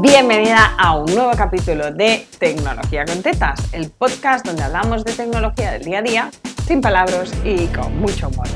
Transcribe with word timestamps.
Bienvenida 0.00 0.74
a 0.78 0.96
un 0.96 1.12
nuevo 1.14 1.32
capítulo 1.36 1.90
de 1.90 2.26
Tecnología 2.38 3.04
con 3.04 3.22
Tetas, 3.22 3.74
el 3.74 3.90
podcast 3.90 4.46
donde 4.46 4.62
hablamos 4.62 5.04
de 5.04 5.12
tecnología 5.12 5.72
del 5.72 5.84
día 5.84 5.98
a 5.98 6.02
día, 6.02 6.30
sin 6.66 6.80
palabras 6.80 7.32
y 7.44 7.66
con 7.66 7.98
mucho 7.98 8.28
humor. 8.28 8.46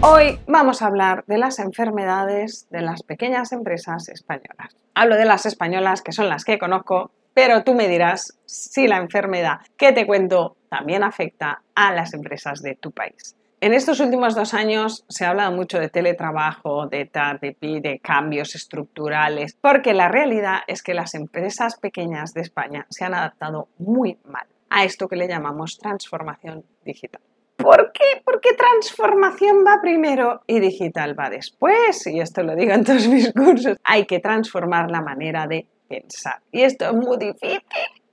Hoy 0.00 0.38
vamos 0.46 0.80
a 0.80 0.86
hablar 0.86 1.24
de 1.26 1.38
las 1.38 1.58
enfermedades 1.58 2.68
de 2.70 2.82
las 2.82 3.02
pequeñas 3.02 3.52
empresas 3.52 4.08
españolas. 4.08 4.76
Hablo 4.94 5.16
de 5.16 5.24
las 5.24 5.46
españolas, 5.46 6.02
que 6.02 6.12
son 6.12 6.28
las 6.28 6.44
que 6.44 6.58
conozco, 6.58 7.10
pero 7.34 7.64
tú 7.64 7.74
me 7.74 7.88
dirás 7.88 8.38
si 8.46 8.86
la 8.86 8.98
enfermedad 8.98 9.58
que 9.76 9.92
te 9.92 10.06
cuento 10.06 10.56
también 10.70 11.02
afecta 11.02 11.62
a 11.74 11.92
las 11.92 12.14
empresas 12.14 12.62
de 12.62 12.76
tu 12.76 12.92
país. 12.92 13.36
En 13.60 13.74
estos 13.74 13.98
últimos 13.98 14.36
dos 14.36 14.54
años 14.54 15.04
se 15.08 15.24
ha 15.24 15.30
hablado 15.30 15.50
mucho 15.50 15.80
de 15.80 15.88
teletrabajo, 15.88 16.86
de 16.86 17.06
TARDP, 17.06 17.82
de 17.82 17.98
cambios 18.00 18.54
estructurales, 18.54 19.58
porque 19.60 19.94
la 19.94 20.06
realidad 20.08 20.58
es 20.68 20.80
que 20.80 20.94
las 20.94 21.16
empresas 21.16 21.76
pequeñas 21.76 22.34
de 22.34 22.42
España 22.42 22.86
se 22.88 23.04
han 23.04 23.14
adaptado 23.14 23.66
muy 23.78 24.16
mal 24.24 24.46
a 24.70 24.84
esto 24.84 25.08
que 25.08 25.16
le 25.16 25.26
llamamos 25.26 25.76
transformación 25.76 26.64
digital. 26.84 27.20
¿Por 27.56 27.90
qué? 27.90 28.22
Porque 28.24 28.50
transformación 28.52 29.64
va 29.66 29.80
primero 29.82 30.42
y 30.46 30.60
digital 30.60 31.18
va 31.18 31.28
después. 31.28 32.06
Y 32.06 32.20
esto 32.20 32.44
lo 32.44 32.54
digo 32.54 32.72
en 32.72 32.84
todos 32.84 33.08
mis 33.08 33.32
cursos. 33.32 33.76
Hay 33.82 34.06
que 34.06 34.20
transformar 34.20 34.88
la 34.88 35.02
manera 35.02 35.48
de 35.48 35.66
pensar. 35.88 36.40
Y 36.52 36.62
esto 36.62 36.84
es 36.86 36.94
muy 36.94 37.16
difícil. 37.16 37.60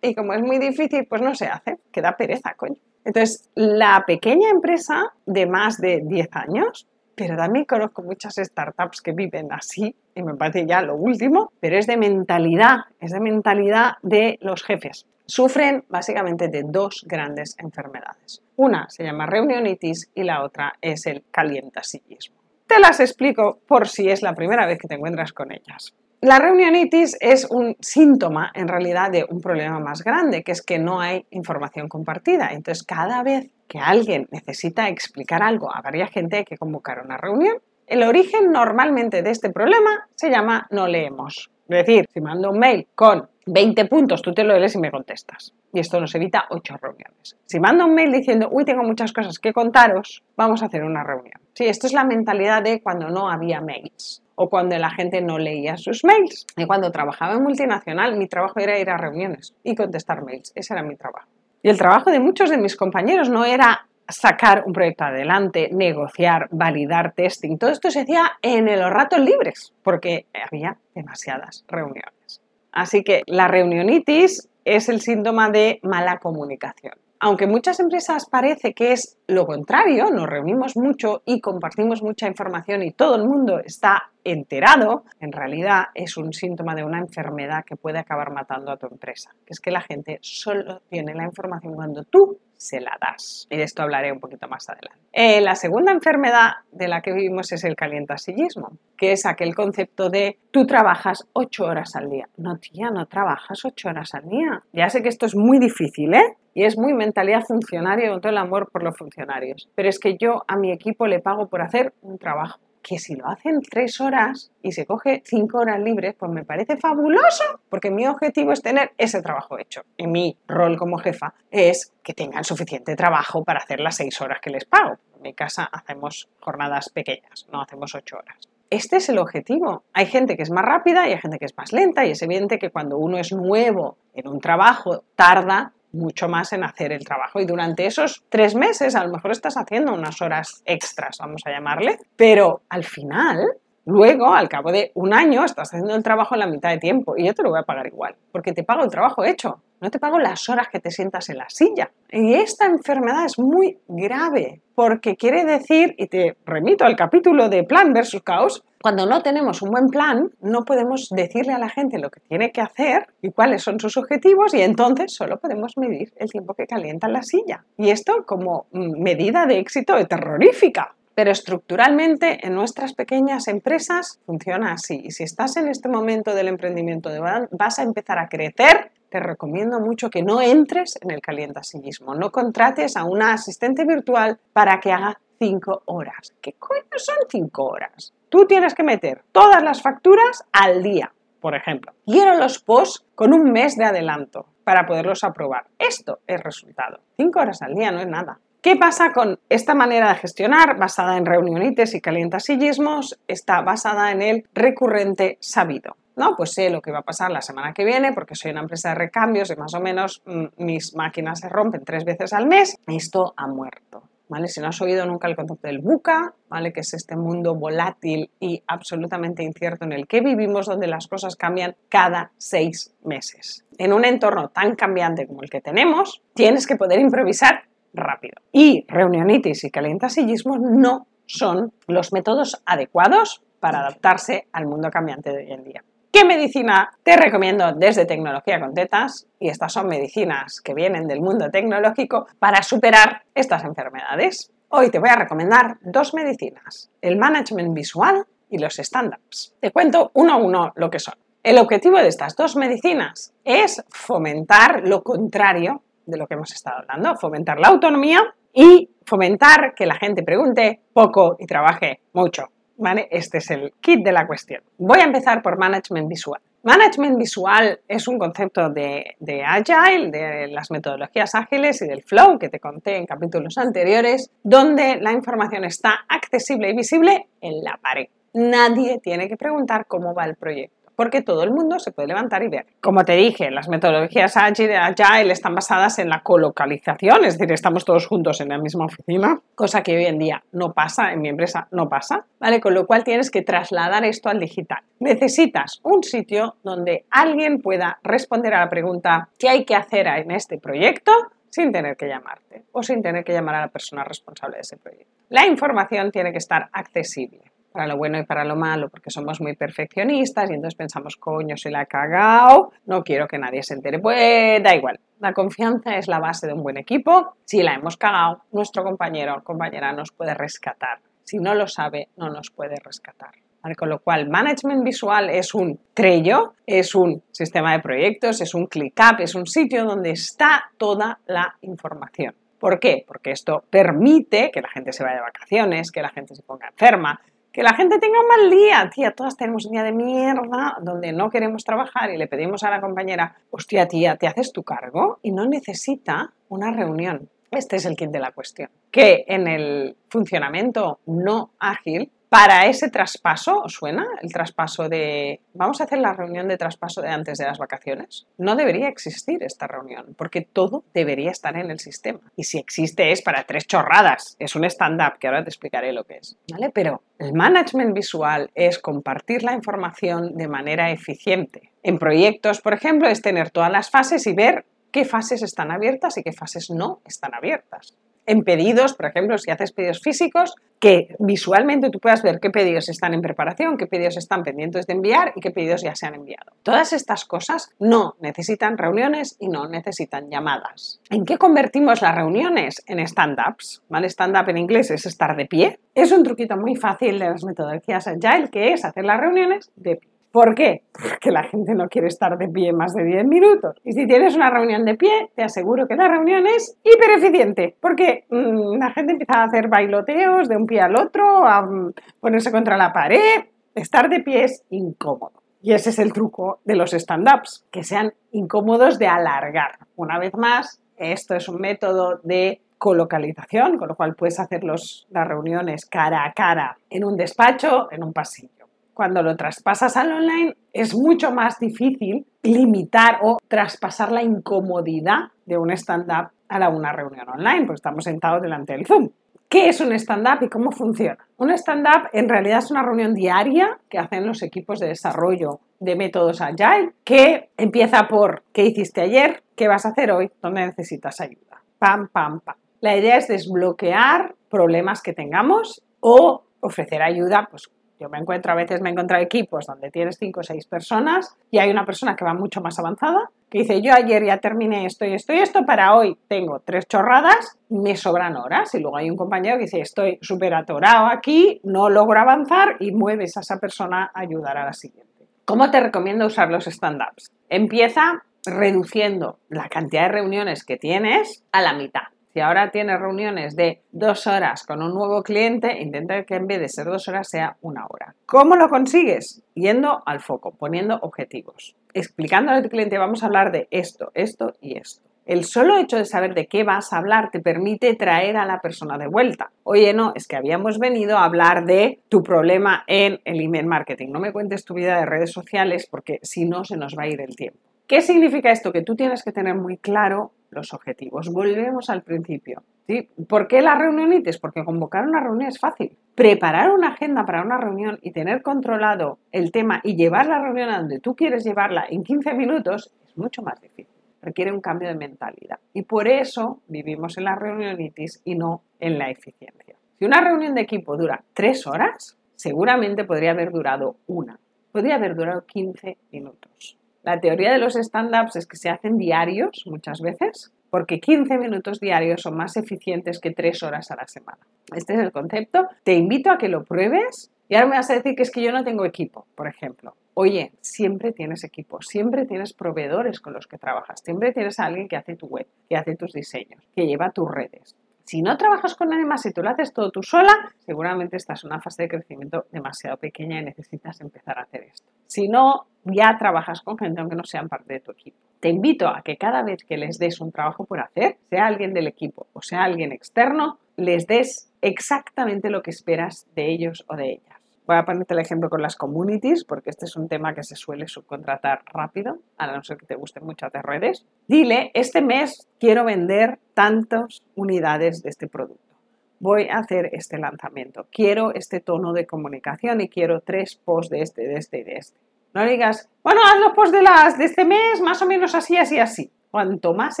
Y 0.02 0.14
como 0.14 0.34
es 0.34 0.42
muy 0.42 0.58
difícil, 0.58 1.06
pues 1.08 1.22
no 1.22 1.34
se 1.34 1.46
hace. 1.46 1.78
Queda 1.90 2.14
pereza, 2.18 2.52
coño. 2.54 2.76
Entonces, 3.04 3.48
la 3.54 4.04
pequeña 4.06 4.50
empresa 4.50 5.12
de 5.26 5.46
más 5.46 5.78
de 5.78 6.02
10 6.04 6.28
años, 6.32 6.86
pero 7.14 7.36
también 7.36 7.64
conozco 7.64 8.02
muchas 8.02 8.36
startups 8.36 9.00
que 9.00 9.12
viven 9.12 9.52
así, 9.52 9.94
y 10.14 10.22
me 10.22 10.34
parece 10.34 10.66
ya 10.66 10.82
lo 10.82 10.96
último, 10.96 11.52
pero 11.60 11.76
es 11.76 11.86
de 11.86 11.96
mentalidad, 11.96 12.78
es 13.00 13.12
de 13.12 13.20
mentalidad 13.20 13.92
de 14.02 14.38
los 14.40 14.62
jefes. 14.62 15.06
Sufren 15.26 15.84
básicamente 15.88 16.48
de 16.48 16.64
dos 16.64 17.04
grandes 17.06 17.56
enfermedades. 17.58 18.42
Una 18.56 18.90
se 18.90 19.04
llama 19.04 19.26
reunionitis 19.26 20.10
y 20.14 20.24
la 20.24 20.42
otra 20.42 20.74
es 20.80 21.06
el 21.06 21.22
calientasillismo. 21.30 22.36
Te 22.66 22.80
las 22.80 23.00
explico 23.00 23.60
por 23.66 23.86
si 23.86 24.08
es 24.08 24.22
la 24.22 24.34
primera 24.34 24.66
vez 24.66 24.78
que 24.78 24.88
te 24.88 24.94
encuentras 24.94 25.32
con 25.32 25.52
ellas. 25.52 25.94
La 26.22 26.38
reunionitis 26.38 27.16
es 27.18 27.46
un 27.50 27.78
síntoma 27.80 28.52
en 28.54 28.68
realidad 28.68 29.10
de 29.10 29.24
un 29.26 29.40
problema 29.40 29.80
más 29.80 30.04
grande, 30.04 30.42
que 30.42 30.52
es 30.52 30.60
que 30.60 30.78
no 30.78 31.00
hay 31.00 31.24
información 31.30 31.88
compartida. 31.88 32.50
Entonces, 32.52 32.84
cada 32.84 33.22
vez 33.22 33.48
que 33.66 33.78
alguien 33.78 34.28
necesita 34.30 34.90
explicar 34.90 35.42
algo 35.42 35.74
a 35.74 35.80
varias 35.80 36.10
gente 36.10 36.36
hay 36.36 36.44
que 36.44 36.58
convocar 36.58 37.02
una 37.02 37.16
reunión. 37.16 37.56
El 37.86 38.02
origen 38.02 38.52
normalmente 38.52 39.22
de 39.22 39.30
este 39.30 39.48
problema 39.48 40.08
se 40.14 40.28
llama 40.28 40.66
no 40.70 40.86
leemos. 40.86 41.50
Es 41.70 41.86
decir, 41.86 42.06
si 42.12 42.20
mando 42.20 42.50
un 42.50 42.58
mail 42.58 42.86
con 42.94 43.26
20 43.46 43.86
puntos, 43.86 44.20
tú 44.20 44.34
te 44.34 44.44
lo 44.44 44.58
lees 44.58 44.74
y 44.74 44.78
me 44.78 44.90
contestas. 44.90 45.54
Y 45.72 45.80
esto 45.80 45.98
nos 46.00 46.14
evita 46.14 46.48
8 46.50 46.76
reuniones. 46.82 47.38
Si 47.46 47.58
mando 47.58 47.86
un 47.86 47.94
mail 47.94 48.12
diciendo, 48.12 48.50
uy, 48.52 48.66
tengo 48.66 48.82
muchas 48.82 49.14
cosas 49.14 49.38
que 49.38 49.54
contaros, 49.54 50.22
vamos 50.36 50.62
a 50.62 50.66
hacer 50.66 50.84
una 50.84 51.02
reunión. 51.02 51.40
Sí, 51.54 51.64
esto 51.64 51.86
es 51.86 51.94
la 51.94 52.04
mentalidad 52.04 52.62
de 52.62 52.82
cuando 52.82 53.08
no 53.08 53.30
había 53.30 53.62
mails 53.62 54.22
o 54.42 54.48
cuando 54.48 54.78
la 54.78 54.88
gente 54.88 55.20
no 55.20 55.38
leía 55.38 55.76
sus 55.76 56.02
mails. 56.02 56.46
Y 56.56 56.64
cuando 56.64 56.90
trabajaba 56.90 57.34
en 57.34 57.42
multinacional, 57.42 58.16
mi 58.16 58.26
trabajo 58.26 58.58
era 58.58 58.78
ir 58.78 58.88
a 58.88 58.96
reuniones 58.96 59.54
y 59.62 59.74
contestar 59.74 60.24
mails. 60.24 60.50
Ese 60.54 60.72
era 60.72 60.82
mi 60.82 60.96
trabajo. 60.96 61.28
Y 61.62 61.68
el 61.68 61.76
trabajo 61.76 62.10
de 62.10 62.20
muchos 62.20 62.48
de 62.48 62.56
mis 62.56 62.74
compañeros 62.74 63.28
no 63.28 63.44
era 63.44 63.86
sacar 64.08 64.64
un 64.64 64.72
proyecto 64.72 65.04
adelante, 65.04 65.68
negociar, 65.72 66.48
validar 66.50 67.12
testing. 67.12 67.58
Todo 67.58 67.68
esto 67.68 67.90
se 67.90 68.00
hacía 68.00 68.32
en 68.40 68.64
los 68.64 68.90
ratos 68.90 69.20
libres, 69.20 69.74
porque 69.82 70.24
había 70.32 70.78
demasiadas 70.94 71.66
reuniones. 71.68 72.40
Así 72.72 73.04
que 73.04 73.22
la 73.26 73.46
reunionitis 73.46 74.48
es 74.64 74.88
el 74.88 75.02
síntoma 75.02 75.50
de 75.50 75.80
mala 75.82 76.16
comunicación 76.16 76.94
aunque 77.20 77.46
muchas 77.46 77.78
empresas 77.80 78.26
parece 78.28 78.72
que 78.72 78.92
es 78.92 79.18
lo 79.28 79.46
contrario, 79.46 80.10
nos 80.10 80.26
reunimos 80.26 80.76
mucho 80.76 81.22
y 81.26 81.40
compartimos 81.40 82.02
mucha 82.02 82.26
información 82.26 82.82
y 82.82 82.92
todo 82.92 83.16
el 83.16 83.24
mundo 83.24 83.60
está 83.62 84.10
enterado, 84.24 85.04
en 85.20 85.30
realidad 85.30 85.84
es 85.94 86.16
un 86.16 86.32
síntoma 86.32 86.74
de 86.74 86.84
una 86.84 86.98
enfermedad 86.98 87.64
que 87.64 87.76
puede 87.76 87.98
acabar 87.98 88.32
matando 88.32 88.72
a 88.72 88.78
tu 88.78 88.86
empresa, 88.86 89.30
que 89.44 89.52
es 89.52 89.60
que 89.60 89.70
la 89.70 89.82
gente 89.82 90.18
solo 90.22 90.80
tiene 90.88 91.14
la 91.14 91.24
información 91.24 91.74
cuando 91.74 92.04
tú 92.04 92.38
se 92.60 92.78
la 92.78 92.96
das. 93.00 93.46
Y 93.50 93.56
de 93.56 93.62
esto 93.62 93.82
hablaré 93.82 94.12
un 94.12 94.20
poquito 94.20 94.46
más 94.46 94.68
adelante. 94.68 95.00
Eh, 95.12 95.40
la 95.40 95.54
segunda 95.54 95.92
enfermedad 95.92 96.50
de 96.70 96.88
la 96.88 97.00
que 97.00 97.12
vivimos 97.12 97.50
es 97.52 97.64
el 97.64 97.74
calientasillismo, 97.74 98.72
que 98.98 99.12
es 99.12 99.24
aquel 99.24 99.54
concepto 99.54 100.10
de 100.10 100.38
tú 100.50 100.66
trabajas 100.66 101.26
ocho 101.32 101.64
horas 101.64 101.96
al 101.96 102.10
día. 102.10 102.28
No, 102.36 102.58
tía, 102.58 102.90
no 102.90 103.06
trabajas 103.06 103.64
ocho 103.64 103.88
horas 103.88 104.14
al 104.14 104.28
día. 104.28 104.62
Ya 104.74 104.90
sé 104.90 105.02
que 105.02 105.08
esto 105.08 105.24
es 105.24 105.34
muy 105.34 105.58
difícil, 105.58 106.12
¿eh? 106.12 106.36
Y 106.52 106.64
es 106.64 106.76
muy 106.76 106.92
mentalidad 106.92 107.44
funcionaria 107.46 108.10
con 108.10 108.20
todo 108.20 108.30
el 108.30 108.38
amor 108.38 108.68
por 108.70 108.82
los 108.82 108.96
funcionarios. 108.96 109.70
Pero 109.74 109.88
es 109.88 109.98
que 109.98 110.18
yo 110.18 110.44
a 110.46 110.56
mi 110.56 110.70
equipo 110.70 111.06
le 111.06 111.20
pago 111.20 111.48
por 111.48 111.62
hacer 111.62 111.94
un 112.02 112.18
trabajo 112.18 112.60
que 112.82 112.98
si 112.98 113.14
lo 113.14 113.28
hacen 113.28 113.60
tres 113.62 114.00
horas 114.00 114.50
y 114.62 114.72
se 114.72 114.86
coge 114.86 115.22
cinco 115.24 115.58
horas 115.58 115.80
libres, 115.80 116.14
pues 116.18 116.30
me 116.30 116.44
parece 116.44 116.76
fabuloso, 116.76 117.60
porque 117.68 117.90
mi 117.90 118.06
objetivo 118.06 118.52
es 118.52 118.62
tener 118.62 118.92
ese 118.98 119.22
trabajo 119.22 119.58
hecho. 119.58 119.82
Y 119.96 120.06
mi 120.06 120.36
rol 120.46 120.76
como 120.76 120.98
jefa 120.98 121.34
es 121.50 121.92
que 122.02 122.14
tengan 122.14 122.44
suficiente 122.44 122.96
trabajo 122.96 123.44
para 123.44 123.60
hacer 123.60 123.80
las 123.80 123.96
seis 123.96 124.20
horas 124.20 124.38
que 124.40 124.50
les 124.50 124.64
pago. 124.64 124.96
En 125.16 125.22
mi 125.22 125.34
casa 125.34 125.64
hacemos 125.64 126.28
jornadas 126.40 126.88
pequeñas, 126.90 127.46
no 127.52 127.60
hacemos 127.60 127.94
ocho 127.94 128.16
horas. 128.16 128.48
Este 128.70 128.96
es 128.96 129.08
el 129.08 129.18
objetivo. 129.18 129.82
Hay 129.92 130.06
gente 130.06 130.36
que 130.36 130.44
es 130.44 130.50
más 130.50 130.64
rápida 130.64 131.08
y 131.08 131.12
hay 131.12 131.18
gente 131.18 131.38
que 131.38 131.44
es 131.44 131.56
más 131.56 131.72
lenta 131.72 132.06
y 132.06 132.12
es 132.12 132.22
evidente 132.22 132.58
que 132.58 132.70
cuando 132.70 132.98
uno 132.98 133.18
es 133.18 133.32
nuevo 133.32 133.96
en 134.14 134.28
un 134.28 134.40
trabajo 134.40 135.02
tarda 135.16 135.72
mucho 135.92 136.28
más 136.28 136.52
en 136.52 136.64
hacer 136.64 136.92
el 136.92 137.04
trabajo. 137.04 137.40
Y 137.40 137.46
durante 137.46 137.86
esos 137.86 138.24
tres 138.28 138.54
meses 138.54 138.94
a 138.94 139.04
lo 139.04 139.12
mejor 139.12 139.32
estás 139.32 139.56
haciendo 139.56 139.92
unas 139.92 140.20
horas 140.22 140.62
extras, 140.64 141.18
vamos 141.20 141.42
a 141.46 141.50
llamarle, 141.50 141.98
pero 142.16 142.62
al 142.68 142.84
final, 142.84 143.38
luego, 143.84 144.34
al 144.34 144.48
cabo 144.48 144.72
de 144.72 144.92
un 144.94 145.14
año, 145.14 145.44
estás 145.44 145.70
haciendo 145.72 145.94
el 145.94 146.02
trabajo 146.02 146.34
en 146.34 146.40
la 146.40 146.46
mitad 146.46 146.70
de 146.70 146.78
tiempo 146.78 147.14
y 147.16 147.26
yo 147.26 147.34
te 147.34 147.42
lo 147.42 147.50
voy 147.50 147.60
a 147.60 147.64
pagar 147.64 147.86
igual, 147.86 148.14
porque 148.32 148.52
te 148.52 148.62
pago 148.62 148.84
el 148.84 148.90
trabajo 148.90 149.24
hecho, 149.24 149.62
no 149.80 149.90
te 149.90 149.98
pago 149.98 150.18
las 150.18 150.48
horas 150.48 150.68
que 150.68 150.80
te 150.80 150.90
sientas 150.90 151.28
en 151.30 151.38
la 151.38 151.48
silla. 151.48 151.90
Y 152.10 152.34
esta 152.34 152.66
enfermedad 152.66 153.24
es 153.24 153.38
muy 153.38 153.78
grave, 153.88 154.60
porque 154.74 155.16
quiere 155.16 155.44
decir, 155.44 155.94
y 155.96 156.06
te 156.06 156.36
remito 156.44 156.84
al 156.84 156.96
capítulo 156.96 157.48
de 157.48 157.64
plan 157.64 157.92
versus 157.92 158.22
caos, 158.22 158.62
cuando 158.82 159.04
no 159.04 159.22
tenemos 159.22 159.60
un 159.60 159.70
buen 159.70 159.88
plan, 159.88 160.30
no 160.40 160.64
podemos 160.64 161.10
decirle 161.10 161.52
a 161.52 161.58
la 161.58 161.68
gente 161.68 161.98
lo 161.98 162.10
que 162.10 162.20
tiene 162.20 162.50
que 162.50 162.62
hacer 162.62 163.08
y 163.20 163.30
cuáles 163.30 163.62
son 163.62 163.78
sus 163.78 163.98
objetivos 163.98 164.54
y 164.54 164.62
entonces 164.62 165.12
solo 165.12 165.38
podemos 165.38 165.76
medir 165.76 166.14
el 166.16 166.30
tiempo 166.30 166.54
que 166.54 166.66
calienta 166.66 167.06
la 167.08 167.22
silla. 167.22 167.64
Y 167.76 167.90
esto 167.90 168.24
como 168.24 168.66
medida 168.72 169.44
de 169.44 169.58
éxito 169.58 169.96
es 169.96 170.08
terrorífica. 170.08 170.94
Pero 171.14 171.32
estructuralmente 171.32 172.46
en 172.46 172.54
nuestras 172.54 172.94
pequeñas 172.94 173.48
empresas 173.48 174.20
funciona 174.24 174.72
así. 174.72 175.02
Y 175.04 175.10
si 175.10 175.24
estás 175.24 175.58
en 175.58 175.68
este 175.68 175.90
momento 175.90 176.34
del 176.34 176.48
emprendimiento 176.48 177.10
de 177.10 177.20
vas 177.50 177.78
a 177.78 177.82
empezar 177.82 178.18
a 178.18 178.28
crecer, 178.28 178.92
te 179.10 179.20
recomiendo 179.20 179.80
mucho 179.80 180.08
que 180.08 180.22
no 180.22 180.40
entres 180.40 180.98
en 181.02 181.10
el 181.10 181.20
calientasillismo. 181.20 182.14
No 182.14 182.30
contrates 182.30 182.96
a 182.96 183.04
una 183.04 183.34
asistente 183.34 183.84
virtual 183.84 184.38
para 184.54 184.80
que 184.80 184.92
haga 184.92 185.20
cinco 185.38 185.82
horas. 185.84 186.32
¿Qué 186.40 186.54
coño 186.54 186.96
son 186.96 187.16
cinco 187.28 187.64
horas? 187.64 188.14
Tú 188.30 188.46
tienes 188.46 188.74
que 188.74 188.84
meter 188.84 189.24
todas 189.32 189.60
las 189.60 189.82
facturas 189.82 190.44
al 190.52 190.84
día, 190.84 191.12
por 191.40 191.56
ejemplo. 191.56 191.92
Quiero 192.06 192.38
los 192.38 192.60
posts 192.60 193.04
con 193.16 193.34
un 193.34 193.50
mes 193.50 193.76
de 193.76 193.84
adelanto 193.84 194.46
para 194.62 194.86
poderlos 194.86 195.24
aprobar. 195.24 195.66
Esto 195.80 196.20
es 196.28 196.40
resultado. 196.40 197.00
Cinco 197.16 197.40
horas 197.40 197.60
al 197.60 197.74
día 197.74 197.90
no 197.90 197.98
es 197.98 198.06
nada. 198.06 198.38
¿Qué 198.62 198.76
pasa 198.76 199.12
con 199.12 199.40
esta 199.48 199.74
manera 199.74 200.10
de 200.10 200.20
gestionar 200.20 200.78
basada 200.78 201.16
en 201.16 201.26
reunionites 201.26 201.92
y 201.94 202.00
calientasillismos? 202.00 203.18
Está 203.26 203.62
basada 203.62 204.12
en 204.12 204.22
el 204.22 204.44
recurrente 204.54 205.36
sabido. 205.40 205.96
No, 206.14 206.36
pues 206.36 206.52
sé 206.52 206.70
lo 206.70 206.82
que 206.82 206.92
va 206.92 207.00
a 207.00 207.02
pasar 207.02 207.32
la 207.32 207.40
semana 207.40 207.72
que 207.72 207.84
viene 207.84 208.12
porque 208.12 208.36
soy 208.36 208.52
una 208.52 208.60
empresa 208.60 208.90
de 208.90 208.94
recambios 208.94 209.50
y 209.50 209.56
más 209.56 209.74
o 209.74 209.80
menos 209.80 210.22
mm, 210.24 210.64
mis 210.64 210.94
máquinas 210.94 211.40
se 211.40 211.48
rompen 211.48 211.84
tres 211.84 212.04
veces 212.04 212.32
al 212.32 212.46
mes. 212.46 212.76
Esto 212.86 213.32
ha 213.36 213.48
muerto. 213.48 214.04
Si 214.46 214.60
no 214.60 214.68
has 214.68 214.80
oído 214.80 215.04
nunca 215.06 215.28
el 215.28 215.36
concepto 215.36 215.66
del 215.66 215.80
buca, 215.80 216.34
¿vale? 216.48 216.72
Que 216.72 216.80
es 216.80 216.94
este 216.94 217.16
mundo 217.16 217.54
volátil 217.54 218.30
y 218.38 218.62
absolutamente 218.66 219.42
incierto 219.42 219.84
en 219.84 219.92
el 219.92 220.06
que 220.06 220.20
vivimos, 220.20 220.66
donde 220.66 220.86
las 220.86 221.08
cosas 221.08 221.36
cambian 221.36 221.76
cada 221.88 222.32
seis 222.38 222.94
meses. 223.02 223.64
En 223.78 223.92
un 223.92 224.04
entorno 224.04 224.48
tan 224.48 224.76
cambiante 224.76 225.26
como 225.26 225.42
el 225.42 225.50
que 225.50 225.60
tenemos, 225.60 226.22
tienes 226.34 226.66
que 226.66 226.76
poder 226.76 227.00
improvisar 227.00 227.64
rápido. 227.92 228.34
Y 228.52 228.84
reunionitis 228.88 229.64
y 229.64 229.70
calientasillismos 229.70 230.58
no 230.60 231.06
son 231.26 231.72
los 231.86 232.12
métodos 232.12 232.62
adecuados 232.64 233.42
para 233.58 233.80
adaptarse 233.80 234.46
al 234.52 234.66
mundo 234.66 234.90
cambiante 234.90 235.30
de 235.30 235.38
hoy 235.38 235.52
en 235.52 235.64
día. 235.64 235.84
¿Qué 236.12 236.24
medicina 236.24 236.90
te 237.04 237.16
recomiendo 237.16 237.72
desde 237.72 238.04
Tecnología 238.04 238.58
con 238.58 238.74
Tetas? 238.74 239.28
Y 239.38 239.48
estas 239.48 239.72
son 239.72 239.86
medicinas 239.86 240.60
que 240.60 240.74
vienen 240.74 241.06
del 241.06 241.20
mundo 241.20 241.50
tecnológico 241.50 242.26
para 242.40 242.64
superar 242.64 243.22
estas 243.32 243.62
enfermedades. 243.62 244.50
Hoy 244.70 244.90
te 244.90 244.98
voy 244.98 245.08
a 245.08 245.14
recomendar 245.14 245.78
dos 245.82 246.12
medicinas, 246.12 246.90
el 247.00 247.16
management 247.16 247.72
visual 247.74 248.26
y 248.48 248.58
los 248.58 248.80
stand-ups. 248.80 249.54
Te 249.60 249.70
cuento 249.70 250.10
uno 250.14 250.32
a 250.32 250.36
uno 250.36 250.72
lo 250.74 250.90
que 250.90 250.98
son. 250.98 251.14
El 251.44 251.58
objetivo 251.58 251.98
de 251.98 252.08
estas 252.08 252.34
dos 252.34 252.56
medicinas 252.56 253.32
es 253.44 253.84
fomentar 253.88 254.82
lo 254.84 255.04
contrario 255.04 255.82
de 256.06 256.18
lo 256.18 256.26
que 256.26 256.34
hemos 256.34 256.52
estado 256.52 256.78
hablando, 256.80 257.14
fomentar 257.16 257.60
la 257.60 257.68
autonomía 257.68 258.34
y 258.52 258.90
fomentar 259.06 259.74
que 259.76 259.86
la 259.86 259.94
gente 259.94 260.24
pregunte 260.24 260.80
poco 260.92 261.36
y 261.38 261.46
trabaje 261.46 262.00
mucho. 262.12 262.48
¿Vale? 262.80 263.08
Este 263.10 263.38
es 263.38 263.50
el 263.50 263.74
kit 263.82 264.02
de 264.02 264.10
la 264.10 264.26
cuestión. 264.26 264.62
Voy 264.78 265.00
a 265.00 265.04
empezar 265.04 265.42
por 265.42 265.58
management 265.58 266.08
visual. 266.08 266.40
Management 266.62 267.18
visual 267.18 267.78
es 267.86 268.08
un 268.08 268.18
concepto 268.18 268.70
de, 268.70 269.16
de, 269.18 269.44
Agile, 269.44 270.10
de 270.10 270.48
las 270.48 270.70
metodologías 270.70 271.34
ágiles 271.34 271.82
y 271.82 271.86
del 271.86 272.02
flow 272.02 272.38
que 272.38 272.48
te 272.48 272.58
conté 272.58 272.96
en 272.96 273.04
capítulos 273.04 273.58
anteriores, 273.58 274.30
donde 274.42 274.96
la 274.96 275.12
información 275.12 275.64
está 275.64 276.06
accesible 276.08 276.70
y 276.70 276.76
visible 276.76 277.28
en 277.42 277.62
la 277.62 277.78
pared. 277.82 278.06
Nadie 278.32 278.98
tiene 278.98 279.28
que 279.28 279.36
preguntar 279.36 279.84
cómo 279.86 280.14
va 280.14 280.24
el 280.24 280.36
proyecto 280.36 280.79
porque 281.00 281.22
todo 281.22 281.44
el 281.44 281.50
mundo 281.50 281.78
se 281.78 281.92
puede 281.92 282.08
levantar 282.08 282.42
y 282.42 282.48
ver. 282.48 282.66
Como 282.82 283.06
te 283.06 283.14
dije, 283.14 283.50
las 283.50 283.70
metodologías 283.70 284.36
Agile, 284.36 285.32
están 285.32 285.54
basadas 285.54 285.98
en 285.98 286.10
la 286.10 286.20
colocalización, 286.22 287.24
es 287.24 287.38
decir, 287.38 287.54
estamos 287.54 287.86
todos 287.86 288.06
juntos 288.06 288.42
en 288.42 288.50
la 288.50 288.58
misma 288.58 288.84
oficina, 288.84 289.40
cosa 289.54 289.82
que 289.82 289.96
hoy 289.96 290.04
en 290.04 290.18
día 290.18 290.42
no 290.52 290.74
pasa, 290.74 291.14
en 291.14 291.22
mi 291.22 291.30
empresa 291.30 291.68
no 291.70 291.88
pasa, 291.88 292.26
¿vale? 292.38 292.60
Con 292.60 292.74
lo 292.74 292.86
cual 292.86 293.02
tienes 293.02 293.30
que 293.30 293.40
trasladar 293.40 294.04
esto 294.04 294.28
al 294.28 294.40
digital. 294.40 294.80
Necesitas 294.98 295.80
un 295.84 296.02
sitio 296.02 296.56
donde 296.62 297.06
alguien 297.08 297.62
pueda 297.62 297.98
responder 298.02 298.52
a 298.52 298.60
la 298.60 298.68
pregunta 298.68 299.30
¿qué 299.38 299.48
hay 299.48 299.64
que 299.64 299.76
hacer 299.76 300.06
en 300.06 300.32
este 300.32 300.58
proyecto? 300.58 301.12
sin 301.48 301.72
tener 301.72 301.96
que 301.96 302.08
llamarte 302.08 302.62
o 302.72 302.82
sin 302.82 303.02
tener 303.02 303.24
que 303.24 303.32
llamar 303.32 303.54
a 303.54 303.60
la 303.62 303.68
persona 303.68 304.04
responsable 304.04 304.56
de 304.56 304.60
ese 304.60 304.76
proyecto. 304.76 305.10
La 305.30 305.46
información 305.46 306.12
tiene 306.12 306.30
que 306.30 306.38
estar 306.38 306.68
accesible 306.72 307.50
para 307.72 307.86
lo 307.86 307.96
bueno 307.96 308.18
y 308.18 308.24
para 308.24 308.44
lo 308.44 308.56
malo, 308.56 308.88
porque 308.88 309.10
somos 309.10 309.40
muy 309.40 309.54
perfeccionistas 309.54 310.50
y 310.50 310.54
entonces 310.54 310.76
pensamos, 310.76 311.16
coño, 311.16 311.56
si 311.56 311.70
la 311.70 311.82
he 311.82 311.86
cagado, 311.86 312.72
no 312.86 313.02
quiero 313.02 313.26
que 313.26 313.38
nadie 313.38 313.62
se 313.62 313.74
entere. 313.74 313.98
Pues 313.98 314.62
da 314.62 314.74
igual, 314.74 314.98
la 315.20 315.32
confianza 315.32 315.96
es 315.96 316.08
la 316.08 316.18
base 316.18 316.46
de 316.46 316.54
un 316.54 316.62
buen 316.62 316.76
equipo. 316.76 317.34
Si 317.44 317.62
la 317.62 317.74
hemos 317.74 317.96
cagado, 317.96 318.42
nuestro 318.52 318.82
compañero 318.82 319.36
o 319.36 319.42
compañera 319.42 319.92
nos 319.92 320.10
puede 320.12 320.34
rescatar. 320.34 320.98
Si 321.24 321.38
no 321.38 321.54
lo 321.54 321.66
sabe, 321.68 322.08
no 322.16 322.28
nos 322.28 322.50
puede 322.50 322.76
rescatar. 322.82 323.30
Con 323.76 323.90
lo 323.90 323.98
cual, 323.98 324.28
Management 324.28 324.82
Visual 324.82 325.28
es 325.28 325.54
un 325.54 325.78
Trello, 325.92 326.54
es 326.66 326.94
un 326.94 327.22
sistema 327.30 327.72
de 327.72 327.80
proyectos, 327.80 328.40
es 328.40 328.54
un 328.54 328.66
ClickUp, 328.66 329.20
es 329.20 329.34
un 329.34 329.46
sitio 329.46 329.84
donde 329.84 330.12
está 330.12 330.70
toda 330.78 331.18
la 331.26 331.56
información. 331.60 332.34
¿Por 332.58 332.80
qué? 332.80 333.04
Porque 333.06 333.30
esto 333.30 333.62
permite 333.68 334.50
que 334.50 334.62
la 334.62 334.68
gente 334.68 334.92
se 334.92 335.02
vaya 335.02 335.16
de 335.16 335.22
vacaciones, 335.22 335.92
que 335.92 336.02
la 336.02 336.08
gente 336.08 336.34
se 336.34 336.42
ponga 336.42 336.68
enferma, 336.68 337.20
que 337.52 337.62
la 337.62 337.74
gente 337.74 337.98
tenga 337.98 338.20
un 338.20 338.28
mal 338.28 338.50
día, 338.50 338.90
tía, 338.94 339.12
todas 339.12 339.36
tenemos 339.36 339.66
un 339.66 339.72
día 339.72 339.82
de 339.82 339.92
mierda 339.92 340.76
donde 340.82 341.12
no 341.12 341.30
queremos 341.30 341.64
trabajar 341.64 342.10
y 342.10 342.16
le 342.16 342.28
pedimos 342.28 342.62
a 342.62 342.70
la 342.70 342.80
compañera, 342.80 343.36
hostia, 343.50 343.88
tía, 343.88 344.16
¿te 344.16 344.26
haces 344.26 344.52
tu 344.52 344.62
cargo? 344.62 345.18
Y 345.22 345.32
no 345.32 345.46
necesita 345.46 346.32
una 346.48 346.70
reunión. 346.72 347.28
Este 347.50 347.76
es 347.76 347.84
el 347.86 347.96
kit 347.96 348.10
de 348.10 348.20
la 348.20 348.30
cuestión. 348.30 348.70
Que 348.92 349.24
en 349.26 349.48
el 349.48 349.96
funcionamiento 350.08 351.00
no 351.06 351.50
ágil 351.58 352.10
para 352.30 352.66
ese 352.66 352.88
traspaso, 352.88 353.60
¿os 353.64 353.74
suena? 353.74 354.06
El 354.22 354.32
traspaso 354.32 354.88
de... 354.88 355.40
Vamos 355.52 355.80
a 355.80 355.84
hacer 355.84 355.98
la 355.98 356.12
reunión 356.12 356.46
de 356.46 356.56
traspaso 356.56 357.02
de 357.02 357.08
antes 357.08 357.38
de 357.38 357.44
las 357.44 357.58
vacaciones. 357.58 358.28
No 358.38 358.54
debería 358.54 358.86
existir 358.86 359.42
esta 359.42 359.66
reunión, 359.66 360.14
porque 360.16 360.40
todo 360.40 360.84
debería 360.94 361.32
estar 361.32 361.56
en 361.56 361.72
el 361.72 361.80
sistema. 361.80 362.20
Y 362.36 362.44
si 362.44 362.58
existe 362.58 363.10
es 363.10 363.20
para 363.20 363.42
tres 363.42 363.66
chorradas. 363.66 364.36
Es 364.38 364.54
un 364.54 364.64
stand-up, 364.64 365.18
que 365.18 365.26
ahora 365.26 365.42
te 365.42 365.50
explicaré 365.50 365.92
lo 365.92 366.04
que 366.04 366.18
es. 366.18 366.38
¿Vale? 366.52 366.70
Pero 366.70 367.02
el 367.18 367.32
management 367.32 367.94
visual 367.94 368.52
es 368.54 368.78
compartir 368.78 369.42
la 369.42 369.54
información 369.54 370.36
de 370.36 370.46
manera 370.46 370.92
eficiente. 370.92 371.72
En 371.82 371.98
proyectos, 371.98 372.60
por 372.60 372.74
ejemplo, 372.74 373.08
es 373.08 373.22
tener 373.22 373.50
todas 373.50 373.72
las 373.72 373.90
fases 373.90 374.24
y 374.28 374.34
ver 374.34 374.66
qué 374.92 375.04
fases 375.04 375.42
están 375.42 375.72
abiertas 375.72 376.16
y 376.16 376.22
qué 376.22 376.32
fases 376.32 376.70
no 376.70 377.00
están 377.04 377.34
abiertas 377.34 377.98
en 378.30 378.44
pedidos, 378.44 378.94
por 378.94 379.06
ejemplo, 379.06 379.36
si 379.38 379.50
haces 379.50 379.72
pedidos 379.72 380.00
físicos, 380.00 380.54
que 380.78 381.16
visualmente 381.18 381.90
tú 381.90 381.98
puedas 381.98 382.22
ver 382.22 382.38
qué 382.38 382.50
pedidos 382.50 382.88
están 382.88 383.12
en 383.12 383.22
preparación, 383.22 383.76
qué 383.76 383.88
pedidos 383.88 384.16
están 384.16 384.44
pendientes 384.44 384.86
de 384.86 384.92
enviar 384.92 385.32
y 385.34 385.40
qué 385.40 385.50
pedidos 385.50 385.82
ya 385.82 385.96
se 385.96 386.06
han 386.06 386.14
enviado. 386.14 386.52
Todas 386.62 386.92
estas 386.92 387.24
cosas 387.24 387.70
no 387.80 388.14
necesitan 388.20 388.78
reuniones 388.78 389.36
y 389.40 389.48
no 389.48 389.68
necesitan 389.68 390.30
llamadas. 390.30 391.00
¿En 391.10 391.24
qué 391.24 391.38
convertimos 391.38 392.02
las 392.02 392.14
reuniones? 392.14 392.84
En 392.86 393.00
stand-ups. 393.00 393.82
Stand-up 393.90 394.48
en 394.48 394.58
inglés 394.58 394.92
es 394.92 395.06
estar 395.06 395.36
de 395.36 395.46
pie. 395.46 395.80
Es 395.96 396.12
un 396.12 396.22
truquito 396.22 396.56
muy 396.56 396.76
fácil 396.76 397.18
de 397.18 397.30
las 397.30 397.44
metodologías 397.44 398.06
Agile 398.06 398.48
que 398.50 398.72
es 398.72 398.84
hacer 398.84 399.04
las 399.04 399.20
reuniones 399.20 399.72
de 399.74 399.96
pie. 399.96 400.09
¿Por 400.32 400.54
qué? 400.54 400.84
Porque 400.92 401.32
la 401.32 401.42
gente 401.42 401.74
no 401.74 401.88
quiere 401.88 402.06
estar 402.06 402.38
de 402.38 402.48
pie 402.48 402.72
más 402.72 402.94
de 402.94 403.04
10 403.04 403.26
minutos. 403.26 403.76
Y 403.84 403.92
si 403.92 404.06
tienes 404.06 404.36
una 404.36 404.48
reunión 404.48 404.84
de 404.84 404.94
pie, 404.94 405.30
te 405.34 405.42
aseguro 405.42 405.88
que 405.88 405.96
la 405.96 406.08
reunión 406.08 406.46
es 406.46 406.78
hiper 406.84 407.10
eficiente, 407.18 407.76
porque 407.80 408.26
mm, 408.30 408.78
la 408.78 408.92
gente 408.92 409.12
empieza 409.12 409.40
a 409.40 409.44
hacer 409.44 409.68
bailoteos 409.68 410.48
de 410.48 410.56
un 410.56 410.66
pie 410.66 410.80
al 410.82 410.94
otro, 410.96 411.46
a 411.46 411.62
mm, 411.62 411.94
ponerse 412.20 412.52
contra 412.52 412.76
la 412.76 412.92
pared. 412.92 413.44
Estar 413.74 414.08
de 414.08 414.20
pie 414.20 414.44
es 414.44 414.64
incómodo. 414.70 415.42
Y 415.62 415.72
ese 415.72 415.90
es 415.90 415.98
el 415.98 416.12
truco 416.12 416.60
de 416.64 416.76
los 416.76 416.92
stand-ups, 416.92 417.66
que 417.70 417.82
sean 417.82 418.12
incómodos 418.30 418.98
de 418.98 419.08
alargar. 419.08 419.78
Una 419.96 420.18
vez 420.18 420.34
más, 420.34 420.80
esto 420.96 421.34
es 421.34 421.48
un 421.48 421.60
método 421.60 422.20
de 422.22 422.62
colocalización, 422.78 423.76
con 423.76 423.88
lo 423.88 423.96
cual 423.96 424.14
puedes 424.14 424.38
hacer 424.38 424.62
las 424.64 425.04
reuniones 425.10 425.84
cara 425.86 426.24
a 426.24 426.32
cara 426.32 426.78
en 426.88 427.04
un 427.04 427.16
despacho, 427.16 427.88
en 427.90 428.04
un 428.04 428.12
pasillo 428.12 428.59
cuando 429.00 429.22
lo 429.22 429.34
traspasas 429.34 429.96
al 429.96 430.12
online 430.12 430.54
es 430.74 430.94
mucho 430.94 431.32
más 431.32 431.58
difícil 431.58 432.26
limitar 432.42 433.20
o 433.22 433.38
traspasar 433.48 434.12
la 434.12 434.22
incomodidad 434.22 435.30
de 435.46 435.56
un 435.56 435.70
stand-up 435.70 436.32
a 436.50 436.68
una 436.68 436.92
reunión 436.92 437.26
online, 437.26 437.64
porque 437.64 437.76
estamos 437.76 438.04
sentados 438.04 438.42
delante 438.42 438.74
del 438.74 438.84
Zoom. 438.84 439.08
¿Qué 439.48 439.70
es 439.70 439.80
un 439.80 439.94
stand-up 439.94 440.42
y 440.42 440.50
cómo 440.50 440.70
funciona? 440.70 441.16
Un 441.38 441.50
stand-up 441.52 442.10
en 442.12 442.28
realidad 442.28 442.58
es 442.58 442.70
una 442.70 442.82
reunión 442.82 443.14
diaria 443.14 443.78
que 443.88 443.96
hacen 443.96 444.26
los 444.26 444.42
equipos 444.42 444.78
de 444.80 444.88
desarrollo 444.88 445.60
de 445.78 445.96
métodos 445.96 446.42
Agile, 446.42 446.92
que 447.02 447.48
empieza 447.56 448.06
por 448.06 448.42
¿qué 448.52 448.66
hiciste 448.66 449.00
ayer? 449.00 449.42
¿Qué 449.56 449.66
vas 449.66 449.86
a 449.86 449.92
hacer 449.92 450.12
hoy? 450.12 450.30
¿Dónde 450.42 450.66
necesitas 450.66 451.22
ayuda? 451.22 451.62
Pam, 451.78 452.08
pam, 452.08 452.40
pam. 452.40 452.56
La 452.82 452.98
idea 452.98 453.16
es 453.16 453.28
desbloquear 453.28 454.34
problemas 454.50 455.00
que 455.00 455.14
tengamos 455.14 455.82
o 456.00 456.44
ofrecer 456.60 457.00
ayuda 457.00 457.48
pues, 457.50 457.70
yo 458.00 458.08
me 458.08 458.18
encuentro, 458.18 458.52
a 458.52 458.54
veces 458.54 458.80
me 458.80 458.90
encuentro 458.90 459.18
equipos 459.18 459.66
donde 459.66 459.90
tienes 459.90 460.16
cinco 460.18 460.40
o 460.40 460.42
seis 460.42 460.66
personas 460.66 461.36
y 461.50 461.58
hay 461.58 461.70
una 461.70 461.84
persona 461.84 462.16
que 462.16 462.24
va 462.24 462.32
mucho 462.32 462.60
más 462.60 462.78
avanzada, 462.78 463.30
que 463.50 463.58
dice, 463.58 463.82
yo 463.82 463.92
ayer 463.92 464.24
ya 464.24 464.38
terminé 464.38 464.86
esto 464.86 465.04
y 465.04 465.12
esto 465.12 465.32
y 465.32 465.40
esto, 465.40 465.64
para 465.66 465.94
hoy 465.94 466.16
tengo 466.28 466.60
tres 466.60 466.86
chorradas, 466.86 467.58
me 467.68 467.96
sobran 467.96 468.36
horas. 468.36 468.74
Y 468.74 468.80
luego 468.80 468.96
hay 468.96 469.10
un 469.10 469.16
compañero 469.16 469.56
que 469.56 469.64
dice, 469.64 469.80
estoy 469.80 470.18
súper 470.22 470.54
atorado 470.54 471.06
aquí, 471.06 471.60
no 471.64 471.90
logro 471.90 472.20
avanzar 472.20 472.76
y 472.78 472.92
mueves 472.92 473.36
a 473.36 473.40
esa 473.40 473.58
persona 473.58 474.10
a 474.14 474.20
ayudar 474.20 474.56
a 474.56 474.64
la 474.66 474.72
siguiente. 474.72 475.10
¿Cómo 475.44 475.70
te 475.70 475.80
recomiendo 475.80 476.26
usar 476.26 476.48
los 476.50 476.68
stand-ups? 476.68 477.30
Empieza 477.48 478.22
reduciendo 478.46 479.38
la 479.48 479.68
cantidad 479.68 480.02
de 480.02 480.12
reuniones 480.12 480.64
que 480.64 480.76
tienes 480.76 481.44
a 481.52 481.60
la 481.60 481.74
mitad. 481.74 482.04
Si 482.32 482.38
ahora 482.38 482.70
tienes 482.70 483.00
reuniones 483.00 483.56
de 483.56 483.82
dos 483.90 484.28
horas 484.28 484.64
con 484.64 484.82
un 484.82 484.94
nuevo 484.94 485.22
cliente, 485.24 485.80
intenta 485.80 486.22
que 486.22 486.36
en 486.36 486.46
vez 486.46 486.60
de 486.60 486.68
ser 486.68 486.86
dos 486.86 487.08
horas 487.08 487.28
sea 487.28 487.56
una 487.60 487.86
hora. 487.88 488.14
¿Cómo 488.24 488.54
lo 488.54 488.68
consigues? 488.68 489.42
Yendo 489.54 490.04
al 490.06 490.20
foco, 490.20 490.52
poniendo 490.52 490.96
objetivos. 491.02 491.74
Explicándole 491.92 492.58
a 492.58 492.62
tu 492.62 492.68
cliente, 492.68 492.98
vamos 492.98 493.24
a 493.24 493.26
hablar 493.26 493.50
de 493.50 493.66
esto, 493.72 494.12
esto 494.14 494.54
y 494.60 494.78
esto. 494.78 495.10
El 495.26 495.44
solo 495.44 495.76
hecho 495.76 495.96
de 495.96 496.04
saber 496.04 496.34
de 496.34 496.46
qué 496.46 496.62
vas 496.62 496.92
a 496.92 496.98
hablar 496.98 497.30
te 497.32 497.40
permite 497.40 497.94
traer 497.94 498.36
a 498.36 498.46
la 498.46 498.60
persona 498.60 498.96
de 498.96 499.08
vuelta. 499.08 499.50
Oye, 499.64 499.92
no, 499.92 500.12
es 500.14 500.28
que 500.28 500.36
habíamos 500.36 500.78
venido 500.78 501.18
a 501.18 501.24
hablar 501.24 501.66
de 501.66 502.00
tu 502.08 502.22
problema 502.22 502.84
en 502.86 503.20
el 503.24 503.40
email 503.40 503.66
marketing. 503.66 504.08
No 504.10 504.20
me 504.20 504.32
cuentes 504.32 504.64
tu 504.64 504.74
vida 504.74 504.98
de 504.98 505.06
redes 505.06 505.32
sociales 505.32 505.88
porque 505.90 506.20
si 506.22 506.44
no 506.44 506.64
se 506.64 506.76
nos 506.76 506.96
va 506.96 507.04
a 507.04 507.08
ir 507.08 507.20
el 507.20 507.34
tiempo. 507.34 507.69
¿Qué 507.90 508.02
significa 508.02 508.52
esto? 508.52 508.70
Que 508.70 508.82
tú 508.82 508.94
tienes 508.94 509.24
que 509.24 509.32
tener 509.32 509.56
muy 509.56 509.76
claro 509.76 510.30
los 510.50 510.72
objetivos. 510.74 511.28
Volvemos 511.28 511.90
al 511.90 512.04
principio. 512.04 512.62
¿sí? 512.86 513.08
¿Por 513.28 513.48
qué 513.48 513.62
la 513.62 513.74
reunionitis? 513.74 514.38
Porque 514.38 514.64
convocar 514.64 515.08
una 515.08 515.18
reunión 515.18 515.48
es 515.48 515.58
fácil. 515.58 515.96
Preparar 516.14 516.70
una 516.70 516.90
agenda 516.90 517.26
para 517.26 517.42
una 517.42 517.58
reunión 517.58 517.98
y 518.00 518.12
tener 518.12 518.42
controlado 518.42 519.18
el 519.32 519.50
tema 519.50 519.80
y 519.82 519.96
llevar 519.96 520.28
la 520.28 520.40
reunión 520.40 520.68
a 520.68 520.78
donde 520.78 521.00
tú 521.00 521.16
quieres 521.16 521.42
llevarla 521.42 521.84
en 521.90 522.04
15 522.04 522.32
minutos 522.34 522.92
es 523.08 523.18
mucho 523.18 523.42
más 523.42 523.60
difícil. 523.60 523.88
Requiere 524.22 524.52
un 524.52 524.60
cambio 524.60 524.86
de 524.86 524.94
mentalidad. 524.94 525.58
Y 525.74 525.82
por 525.82 526.06
eso 526.06 526.60
vivimos 526.68 527.18
en 527.18 527.24
la 527.24 527.34
reunionitis 527.34 528.22
y 528.24 528.36
no 528.36 528.62
en 528.78 529.00
la 529.00 529.10
eficiencia. 529.10 529.74
Si 529.98 530.04
una 530.04 530.20
reunión 530.20 530.54
de 530.54 530.60
equipo 530.60 530.96
dura 530.96 531.24
tres 531.34 531.66
horas, 531.66 532.16
seguramente 532.36 533.02
podría 533.02 533.32
haber 533.32 533.50
durado 533.50 533.96
una. 534.06 534.38
Podría 534.70 534.94
haber 534.94 535.16
durado 535.16 535.44
15 535.44 535.98
minutos. 536.12 536.79
La 537.10 537.18
teoría 537.18 537.50
de 537.50 537.58
los 537.58 537.74
stand-ups 537.74 538.36
es 538.36 538.46
que 538.46 538.56
se 538.56 538.70
hacen 538.70 538.96
diarios 538.96 539.64
muchas 539.66 540.00
veces, 540.00 540.52
porque 540.70 541.00
15 541.00 541.38
minutos 541.38 541.80
diarios 541.80 542.22
son 542.22 542.36
más 542.36 542.56
eficientes 542.56 543.18
que 543.18 543.32
3 543.32 543.64
horas 543.64 543.90
a 543.90 543.96
la 543.96 544.06
semana. 544.06 544.38
Este 544.76 544.94
es 544.94 545.00
el 545.00 545.10
concepto. 545.10 545.66
Te 545.82 545.94
invito 545.94 546.30
a 546.30 546.38
que 546.38 546.48
lo 546.48 546.62
pruebes. 546.62 547.32
Y 547.48 547.56
ahora 547.56 547.66
me 547.66 547.76
vas 547.78 547.90
a 547.90 547.94
decir 547.94 548.14
que 548.14 548.22
es 548.22 548.30
que 548.30 548.42
yo 548.44 548.52
no 548.52 548.62
tengo 548.62 548.84
equipo, 548.84 549.26
por 549.34 549.48
ejemplo. 549.48 549.96
Oye, 550.14 550.52
siempre 550.60 551.10
tienes 551.10 551.42
equipo, 551.42 551.82
siempre 551.82 552.26
tienes 552.26 552.52
proveedores 552.52 553.18
con 553.18 553.32
los 553.32 553.48
que 553.48 553.58
trabajas, 553.58 554.00
siempre 554.04 554.32
tienes 554.32 554.60
a 554.60 554.66
alguien 554.66 554.86
que 554.86 554.94
hace 554.94 555.16
tu 555.16 555.26
web, 555.26 555.48
que 555.68 555.76
hace 555.76 555.96
tus 555.96 556.12
diseños, 556.12 556.62
que 556.76 556.86
lleva 556.86 557.10
tus 557.10 557.28
redes. 557.28 557.74
Si 558.04 558.22
no 558.22 558.36
trabajas 558.36 558.76
con 558.76 558.90
nadie 558.90 559.04
más 559.04 559.26
y 559.26 559.32
tú 559.32 559.42
lo 559.42 559.50
haces 559.50 559.72
todo 559.72 559.90
tú 559.90 560.04
sola, 560.04 560.52
seguramente 560.64 561.16
estás 561.16 561.42
en 561.42 561.50
una 561.50 561.60
fase 561.60 561.82
de 561.82 561.88
crecimiento 561.88 562.46
demasiado 562.52 562.98
pequeña 562.98 563.40
y 563.40 563.44
necesitas 563.44 564.00
empezar 564.00 564.38
a 564.38 564.42
hacer 564.42 564.62
esto. 564.62 564.88
Si 565.08 565.26
no, 565.26 565.66
ya 565.84 566.16
trabajas 566.18 566.62
con 566.62 566.78
gente 566.78 567.00
aunque 567.00 567.16
no 567.16 567.24
sean 567.24 567.48
parte 567.48 567.74
de 567.74 567.80
tu 567.80 567.92
equipo. 567.92 568.18
Te 568.40 568.48
invito 568.48 568.88
a 568.88 569.02
que 569.02 569.16
cada 569.16 569.42
vez 569.42 569.64
que 569.64 569.76
les 569.76 569.98
des 569.98 570.20
un 570.20 570.32
trabajo 570.32 570.64
por 570.64 570.80
hacer, 570.80 571.18
sea 571.28 571.46
alguien 571.46 571.74
del 571.74 571.86
equipo 571.86 572.26
o 572.32 572.42
sea 572.42 572.64
alguien 572.64 572.92
externo, 572.92 573.58
les 573.76 574.06
des 574.06 574.50
exactamente 574.62 575.50
lo 575.50 575.62
que 575.62 575.70
esperas 575.70 576.26
de 576.34 576.50
ellos 576.50 576.84
o 576.88 576.96
de 576.96 577.12
ellas. 577.12 577.40
Voy 577.66 577.76
a 577.76 577.84
ponerte 577.84 578.14
el 578.14 578.20
ejemplo 578.20 578.50
con 578.50 578.62
las 578.62 578.74
communities, 578.74 579.44
porque 579.44 579.70
este 579.70 579.84
es 579.84 579.94
un 579.94 580.08
tema 580.08 580.34
que 580.34 580.42
se 580.42 580.56
suele 580.56 580.88
subcontratar 580.88 581.62
rápido, 581.72 582.18
a 582.36 582.48
no 582.48 582.64
ser 582.64 582.76
que 582.76 582.86
te 582.86 582.96
gusten 582.96 583.24
mucho 583.24 583.46
hacer 583.46 583.62
redes. 583.62 584.04
Dile, 584.26 584.72
este 584.74 585.02
mes 585.02 585.46
quiero 585.60 585.84
vender 585.84 586.40
tantas 586.54 587.22
unidades 587.36 588.02
de 588.02 588.10
este 588.10 588.26
producto. 588.26 588.74
Voy 589.20 589.48
a 589.48 589.58
hacer 589.58 589.90
este 589.92 590.18
lanzamiento. 590.18 590.86
Quiero 590.90 591.32
este 591.32 591.60
tono 591.60 591.92
de 591.92 592.06
comunicación 592.06 592.80
y 592.80 592.88
quiero 592.88 593.20
tres 593.20 593.54
posts 593.54 593.90
de 593.90 594.02
este, 594.02 594.22
de 594.22 594.34
este 594.34 594.58
y 594.58 594.64
de 594.64 594.76
este. 594.76 594.98
No 595.32 595.44
digas, 595.44 595.88
bueno, 596.02 596.20
haz 596.24 596.56
los 596.56 596.72
de, 596.72 596.82
las, 596.82 597.18
de 597.18 597.24
este 597.24 597.44
mes, 597.44 597.80
más 597.80 598.02
o 598.02 598.06
menos 598.06 598.34
así, 598.34 598.56
así, 598.56 598.78
así. 598.78 599.12
Cuanto 599.30 599.74
más 599.74 600.00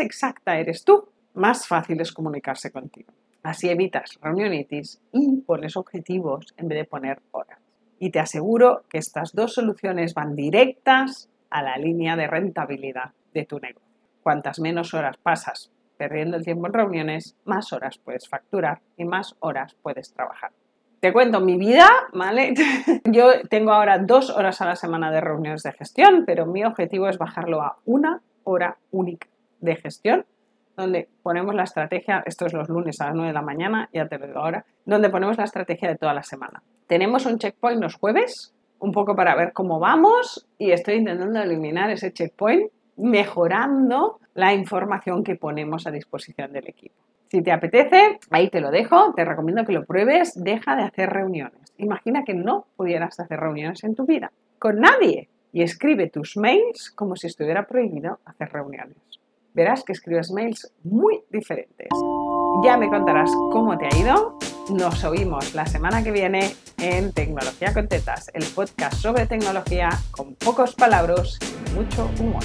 exacta 0.00 0.58
eres 0.58 0.84
tú, 0.84 1.08
más 1.34 1.68
fácil 1.68 2.00
es 2.00 2.12
comunicarse 2.12 2.72
contigo. 2.72 3.12
Así 3.42 3.68
evitas 3.68 4.18
reunionitis 4.20 5.00
y 5.12 5.36
pones 5.42 5.76
objetivos 5.76 6.54
en 6.56 6.68
vez 6.68 6.78
de 6.78 6.84
poner 6.84 7.22
horas. 7.30 7.58
Y 7.98 8.10
te 8.10 8.18
aseguro 8.18 8.84
que 8.88 8.98
estas 8.98 9.32
dos 9.32 9.54
soluciones 9.54 10.14
van 10.14 10.34
directas 10.34 11.30
a 11.48 11.62
la 11.62 11.76
línea 11.76 12.16
de 12.16 12.26
rentabilidad 12.26 13.12
de 13.32 13.44
tu 13.44 13.58
negocio. 13.60 13.88
Cuantas 14.22 14.58
menos 14.58 14.94
horas 14.94 15.16
pasas 15.16 15.70
perdiendo 15.96 16.38
el 16.38 16.44
tiempo 16.44 16.66
en 16.66 16.72
reuniones, 16.72 17.36
más 17.44 17.72
horas 17.74 17.98
puedes 17.98 18.26
facturar 18.26 18.80
y 18.96 19.04
más 19.04 19.36
horas 19.40 19.76
puedes 19.82 20.12
trabajar. 20.12 20.50
Te 21.00 21.14
cuento 21.14 21.40
mi 21.40 21.56
vida, 21.56 21.88
¿vale? 22.12 22.54
Yo 23.04 23.40
tengo 23.48 23.72
ahora 23.72 23.98
dos 23.98 24.30
horas 24.30 24.60
a 24.60 24.66
la 24.66 24.76
semana 24.76 25.10
de 25.10 25.20
reuniones 25.20 25.62
de 25.62 25.72
gestión, 25.72 26.24
pero 26.26 26.44
mi 26.46 26.62
objetivo 26.64 27.08
es 27.08 27.16
bajarlo 27.16 27.62
a 27.62 27.78
una 27.86 28.20
hora 28.44 28.76
única 28.90 29.26
de 29.60 29.76
gestión 29.76 30.26
donde 30.76 31.08
ponemos 31.22 31.54
la 31.54 31.64
estrategia, 31.64 32.22
esto 32.26 32.46
es 32.46 32.52
los 32.52 32.68
lunes 32.68 33.00
a 33.00 33.06
las 33.06 33.14
9 33.14 33.28
de 33.28 33.34
la 33.34 33.42
mañana, 33.42 33.88
ya 33.92 34.08
te 34.08 34.18
lo 34.18 34.26
digo 34.26 34.40
ahora, 34.40 34.64
donde 34.84 35.10
ponemos 35.10 35.36
la 35.36 35.44
estrategia 35.44 35.88
de 35.88 35.96
toda 35.96 36.14
la 36.14 36.22
semana. 36.22 36.62
Tenemos 36.86 37.26
un 37.26 37.38
checkpoint 37.38 37.80
los 37.80 37.94
jueves, 37.96 38.54
un 38.78 38.92
poco 38.92 39.14
para 39.14 39.34
ver 39.34 39.52
cómo 39.52 39.78
vamos 39.78 40.46
y 40.58 40.72
estoy 40.72 40.94
intentando 40.96 41.40
eliminar 41.40 41.90
ese 41.90 42.12
checkpoint 42.12 42.70
mejorando 42.96 44.20
la 44.34 44.54
información 44.54 45.22
que 45.22 45.36
ponemos 45.36 45.86
a 45.86 45.90
disposición 45.90 46.52
del 46.52 46.68
equipo. 46.68 46.94
Si 47.30 47.42
te 47.42 47.52
apetece, 47.52 48.18
ahí 48.30 48.50
te 48.50 48.60
lo 48.60 48.70
dejo, 48.70 49.14
te 49.14 49.24
recomiendo 49.24 49.64
que 49.64 49.72
lo 49.72 49.84
pruebes, 49.84 50.32
deja 50.34 50.76
de 50.76 50.82
hacer 50.82 51.10
reuniones. 51.10 51.72
Imagina 51.78 52.24
que 52.24 52.34
no 52.34 52.66
pudieras 52.76 53.20
hacer 53.20 53.38
reuniones 53.38 53.84
en 53.84 53.94
tu 53.94 54.04
vida, 54.04 54.32
con 54.58 54.80
nadie, 54.80 55.28
y 55.52 55.62
escribe 55.62 56.10
tus 56.10 56.36
mails 56.36 56.90
como 56.90 57.16
si 57.16 57.28
estuviera 57.28 57.66
prohibido 57.66 58.18
hacer 58.24 58.52
reuniones 58.52 59.20
verás 59.54 59.84
que 59.84 59.92
escribes 59.92 60.30
mails 60.30 60.72
muy 60.84 61.22
diferentes. 61.30 61.88
Ya 62.64 62.76
me 62.76 62.88
contarás 62.88 63.30
cómo 63.50 63.76
te 63.78 63.86
ha 63.86 63.98
ido. 63.98 64.38
Nos 64.70 65.04
oímos 65.04 65.54
la 65.54 65.66
semana 65.66 66.04
que 66.04 66.12
viene 66.12 66.54
en 66.78 67.12
Tecnología 67.12 67.72
con 67.72 67.88
Tetas, 67.88 68.30
el 68.34 68.44
podcast 68.44 68.94
sobre 68.94 69.26
tecnología 69.26 69.90
con 70.10 70.34
pocos 70.34 70.74
palabras 70.74 71.38
y 71.42 71.74
mucho 71.74 72.08
humor. 72.20 72.42